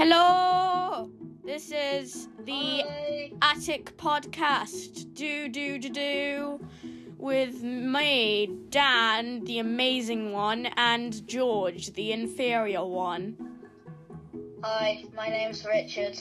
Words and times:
Hello! 0.00 1.10
This 1.44 1.72
is 1.72 2.28
the 2.44 2.84
Hi. 2.86 3.32
Attic 3.42 3.96
Podcast. 3.96 5.12
Do, 5.12 5.48
do, 5.48 5.76
do, 5.76 5.88
do. 5.88 6.60
With 7.18 7.64
me, 7.64 8.48
Dan, 8.68 9.42
the 9.42 9.58
amazing 9.58 10.30
one, 10.30 10.66
and 10.76 11.26
George, 11.26 11.94
the 11.94 12.12
inferior 12.12 12.84
one. 12.84 13.36
Hi, 14.62 15.02
my 15.16 15.30
name's 15.30 15.66
Richard, 15.66 16.16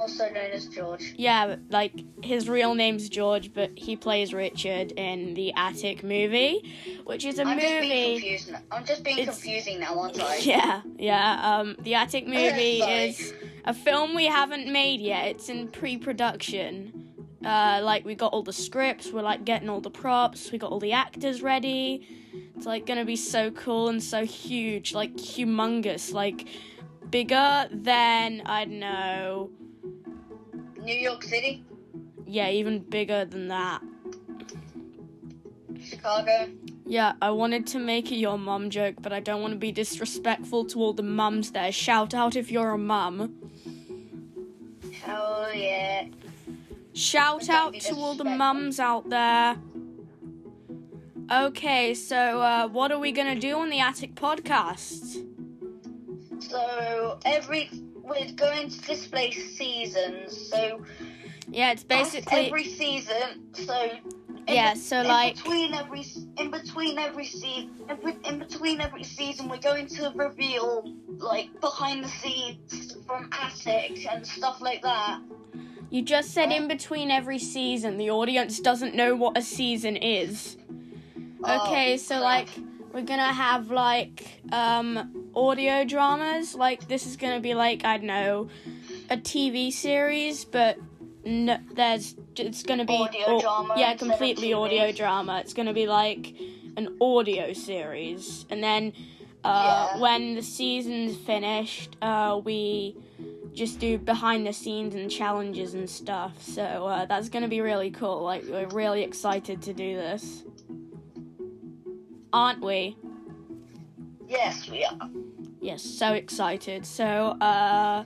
also 0.00 0.24
known 0.30 0.50
as 0.52 0.66
George. 0.66 1.14
Yeah, 1.16 1.56
like, 1.68 1.92
his 2.24 2.48
real 2.48 2.74
name's 2.74 3.08
George, 3.08 3.52
but 3.52 3.70
he 3.76 3.96
plays 3.96 4.32
Richard 4.32 4.92
in 4.92 5.34
the 5.34 5.52
Attic 5.54 6.02
movie, 6.02 6.74
which 7.04 7.24
is 7.24 7.38
a 7.38 7.42
I'm 7.44 7.58
just 7.58 7.68
being 7.68 7.82
movie. 7.82 8.20
confused. 8.20 8.52
I'm 8.72 8.84
just 8.84 9.04
being 9.04 9.18
It's- 9.18 9.36
confusing 9.40 9.80
now, 9.80 9.98
aren't 10.00 10.20
I? 10.20 10.36
Yeah, 10.42 10.82
yeah. 10.98 11.40
Um, 11.58 11.76
the 11.80 11.94
Attic 11.94 12.26
movie 12.26 12.80
is 12.80 13.34
a 13.64 13.74
film 13.74 14.14
we 14.14 14.26
haven't 14.26 14.72
made 14.72 15.00
yet. 15.00 15.26
It's 15.28 15.48
in 15.48 15.68
pre-production. 15.68 17.06
Uh, 17.44 17.80
like 17.82 18.04
we 18.04 18.14
got 18.14 18.32
all 18.34 18.42
the 18.42 18.52
scripts, 18.52 19.10
we're 19.12 19.22
like 19.22 19.44
getting 19.46 19.70
all 19.70 19.80
the 19.80 19.90
props, 19.90 20.52
we 20.52 20.58
got 20.58 20.70
all 20.70 20.78
the 20.80 20.92
actors 20.92 21.40
ready. 21.42 22.06
It's 22.54 22.66
like 22.66 22.84
gonna 22.84 23.06
be 23.06 23.16
so 23.16 23.50
cool 23.50 23.88
and 23.88 24.02
so 24.02 24.26
huge, 24.26 24.92
like 24.92 25.14
humongous, 25.16 26.12
like 26.12 26.46
bigger 27.08 27.66
than 27.72 28.42
I 28.44 28.64
don't 28.66 28.78
know. 28.80 29.50
New 30.82 30.94
York 30.94 31.22
City, 31.22 31.64
Yeah, 32.26 32.48
even 32.50 32.80
bigger 32.80 33.24
than 33.24 33.48
that. 33.48 33.82
Chicago. 35.82 36.48
Yeah, 36.86 37.12
I 37.22 37.30
wanted 37.30 37.66
to 37.68 37.78
make 37.78 38.10
a 38.10 38.14
your 38.14 38.38
mum 38.38 38.70
joke, 38.70 38.96
but 39.00 39.12
I 39.12 39.20
don't 39.20 39.40
want 39.42 39.52
to 39.52 39.58
be 39.58 39.72
disrespectful 39.72 40.64
to 40.66 40.80
all 40.80 40.92
the 40.92 41.02
mums 41.02 41.52
there. 41.52 41.70
Shout 41.72 42.14
out 42.14 42.36
if 42.36 42.50
you're 42.50 42.70
a 42.70 42.78
mum. 42.78 43.36
Hell 45.02 45.54
yeah. 45.54 46.06
Shout 46.92 47.48
out 47.48 47.74
to 47.74 47.94
all 47.94 48.14
the 48.14 48.24
mums 48.24 48.80
out 48.80 49.08
there. 49.08 49.56
Okay, 51.30 51.94
so 51.94 52.40
uh, 52.40 52.68
what 52.68 52.90
are 52.90 52.98
we 52.98 53.12
gonna 53.12 53.38
do 53.38 53.56
on 53.58 53.70
the 53.70 53.78
Attic 53.78 54.16
podcast? 54.16 55.24
So 56.40 57.20
every 57.24 57.70
we're 58.10 58.32
going 58.32 58.68
to 58.68 58.80
display 58.82 59.30
seasons. 59.30 60.50
So 60.50 60.82
Yeah, 61.48 61.72
it's 61.72 61.84
basically 61.84 62.46
every 62.46 62.64
season. 62.64 63.54
So 63.54 63.90
Yeah, 64.48 64.74
be- 64.74 64.80
so, 64.80 65.00
in 65.00 65.06
like- 65.08 65.36
between 65.36 65.74
every 65.74 66.04
in 66.38 66.50
between 66.50 66.98
every 66.98 67.24
season 67.26 67.70
in 68.24 68.38
between 68.40 68.80
every 68.80 69.04
season 69.04 69.48
we're 69.48 69.58
going 69.58 69.86
to 69.86 70.12
reveal 70.16 70.92
like 71.18 71.48
behind 71.60 72.02
the 72.04 72.08
scenes 72.08 72.96
from 73.06 73.28
Attic 73.32 74.06
and 74.12 74.26
stuff 74.26 74.60
like 74.60 74.82
that. 74.82 75.20
you 75.90 76.02
just 76.02 76.30
said 76.32 76.50
in 76.52 76.68
between 76.68 77.10
every 77.10 77.38
season. 77.38 77.96
The 77.96 78.10
audience 78.10 78.60
doesn't 78.60 78.94
know 78.94 79.14
what 79.16 79.36
a 79.36 79.42
season 79.42 79.96
is. 79.96 80.56
Oh, 81.44 81.66
okay, 81.66 81.94
Oh, 81.94 81.96
so 81.96 82.14
crap. 82.20 82.22
like 82.24 82.48
we're 82.92 83.02
gonna 83.02 83.32
have 83.32 83.70
like 83.70 84.42
um 84.52 85.30
audio 85.34 85.84
dramas. 85.84 86.54
Like 86.54 86.88
this 86.88 87.06
is 87.06 87.16
gonna 87.16 87.40
be 87.40 87.54
like 87.54 87.84
I 87.84 87.98
don't 87.98 88.06
know 88.06 88.48
a 89.08 89.16
TV 89.16 89.72
series, 89.72 90.44
but 90.44 90.78
no, 91.24 91.58
there's 91.74 92.14
it's 92.36 92.62
gonna 92.62 92.84
be 92.84 92.94
Audio 92.94 93.40
drama 93.40 93.74
yeah, 93.76 93.94
completely 93.96 94.52
audio 94.52 94.92
drama. 94.92 95.40
It's 95.40 95.54
gonna 95.54 95.74
be 95.74 95.86
like 95.86 96.34
an 96.76 96.96
audio 97.00 97.52
series, 97.52 98.46
and 98.50 98.62
then 98.62 98.92
uh, 99.44 99.88
Yeah. 99.94 99.98
when 100.00 100.34
the 100.34 100.42
season's 100.42 101.16
finished, 101.16 101.96
uh, 102.02 102.40
we 102.42 102.96
just 103.52 103.80
do 103.80 103.98
behind 103.98 104.46
the 104.46 104.52
scenes 104.52 104.94
and 104.94 105.10
challenges 105.10 105.74
and 105.74 105.90
stuff. 105.90 106.40
So 106.42 106.62
uh, 106.62 107.06
that's 107.06 107.28
gonna 107.28 107.48
be 107.48 107.60
really 107.60 107.90
cool. 107.90 108.22
Like 108.22 108.44
we're 108.48 108.68
really 108.68 109.02
excited 109.02 109.60
to 109.62 109.72
do 109.72 109.96
this, 109.96 110.44
aren't 112.32 112.62
we? 112.62 112.96
Yes, 114.28 114.68
we 114.70 114.84
are. 114.84 115.10
Yes, 115.60 115.82
so 115.82 116.12
excited. 116.12 116.86
So, 116.86 117.36
uh, 117.40 118.04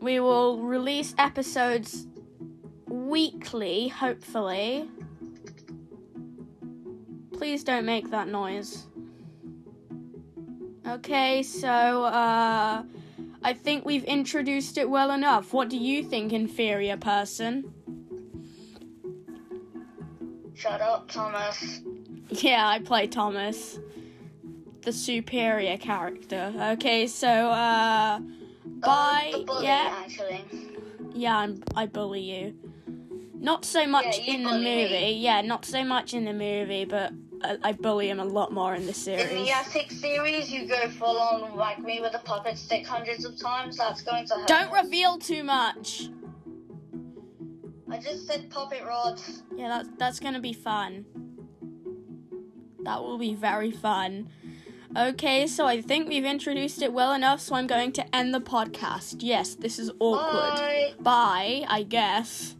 we 0.00 0.20
will 0.20 0.58
release 0.58 1.14
episodes 1.18 2.06
weekly, 2.86 3.88
hopefully. 3.88 4.88
Please 7.32 7.64
don't 7.64 7.84
make 7.84 8.10
that 8.10 8.28
noise. 8.28 8.86
Okay, 10.86 11.42
so, 11.42 12.04
uh, 12.04 12.82
I 13.42 13.52
think 13.52 13.84
we've 13.84 14.04
introduced 14.04 14.78
it 14.78 14.88
well 14.88 15.10
enough. 15.10 15.52
What 15.52 15.68
do 15.68 15.76
you 15.76 16.02
think, 16.02 16.32
inferior 16.32 16.96
person? 16.96 17.72
Shut 20.54 20.80
up, 20.80 21.08
Thomas. 21.08 21.80
Yeah, 22.28 22.66
I 22.66 22.80
play 22.80 23.06
Thomas, 23.06 23.78
the 24.82 24.92
superior 24.92 25.76
character. 25.76 26.52
Okay, 26.72 27.06
so, 27.06 27.28
uh, 27.28 28.20
bye. 28.64 29.32
Uh, 29.34 29.38
bully, 29.44 29.64
yeah. 29.64 29.94
actually. 30.04 30.44
Yeah, 31.14 31.38
I'm, 31.38 31.62
I 31.74 31.86
bully 31.86 32.20
you. 32.20 32.54
Not 33.38 33.64
so 33.64 33.86
much 33.86 34.18
Yeah, 34.18 34.34
in 34.34 34.42
the 34.44 34.52
movie. 34.52 34.88
me. 34.90 35.18
Yeah, 35.18 35.40
not 35.42 35.64
so 35.64 35.84
much 35.84 36.14
in 36.14 36.24
the 36.24 36.32
movie, 36.32 36.84
but 36.84 37.12
I, 37.42 37.58
I 37.62 37.72
bully 37.72 38.10
him 38.10 38.18
a 38.18 38.24
lot 38.24 38.52
more 38.52 38.74
in 38.74 38.86
the 38.86 38.94
series. 38.94 39.30
In 39.30 39.44
the 39.44 39.50
Attic 39.50 39.90
series, 39.90 40.50
you 40.50 40.66
go 40.66 40.88
full 40.88 41.18
on 41.18 41.56
whack 41.56 41.78
me 41.78 42.00
with 42.00 42.14
a 42.14 42.18
puppet 42.20 42.58
stick 42.58 42.86
hundreds 42.86 43.24
of 43.24 43.38
times. 43.38 43.76
That's 43.76 44.02
going 44.02 44.26
to 44.28 44.34
hurt. 44.34 44.48
Don't 44.48 44.72
reveal 44.72 45.18
too 45.18 45.44
much. 45.44 46.08
I 47.88 47.98
just 47.98 48.26
said 48.26 48.50
puppet 48.50 48.82
rod. 48.84 49.20
Yeah, 49.54 49.68
that's 49.68 49.88
that's 49.96 50.20
gonna 50.20 50.40
be 50.40 50.52
fun. 50.52 51.04
That 52.86 53.02
will 53.02 53.18
be 53.18 53.34
very 53.34 53.72
fun. 53.72 54.28
Okay, 54.96 55.48
so 55.48 55.66
I 55.66 55.82
think 55.82 56.08
we've 56.08 56.24
introduced 56.24 56.80
it 56.82 56.92
well 56.92 57.12
enough, 57.14 57.40
so 57.40 57.56
I'm 57.56 57.66
going 57.66 57.90
to 57.94 58.14
end 58.14 58.32
the 58.32 58.40
podcast. 58.40 59.16
Yes, 59.18 59.56
this 59.56 59.80
is 59.80 59.90
awkward. 59.98 60.54
Bye. 60.54 60.94
Bye, 61.00 61.64
I 61.68 61.82
guess. 61.82 62.54